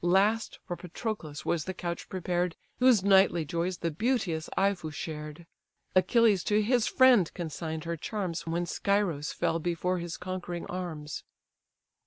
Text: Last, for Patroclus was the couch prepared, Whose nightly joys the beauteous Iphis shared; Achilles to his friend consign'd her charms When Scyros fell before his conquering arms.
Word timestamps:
Last, 0.03 0.57
for 0.65 0.75
Patroclus 0.75 1.45
was 1.45 1.65
the 1.65 1.75
couch 1.75 2.09
prepared, 2.09 2.55
Whose 2.79 3.03
nightly 3.03 3.45
joys 3.45 3.77
the 3.77 3.91
beauteous 3.91 4.49
Iphis 4.57 4.95
shared; 4.95 5.45
Achilles 5.95 6.43
to 6.45 6.63
his 6.63 6.87
friend 6.87 7.31
consign'd 7.35 7.83
her 7.83 7.97
charms 7.97 8.47
When 8.47 8.65
Scyros 8.65 9.31
fell 9.31 9.59
before 9.59 9.99
his 9.99 10.17
conquering 10.17 10.65
arms. 10.65 11.23